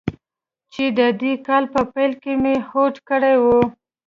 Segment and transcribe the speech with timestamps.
[0.73, 3.45] چې د دې کال په پیل کې مې هوډ کړی و.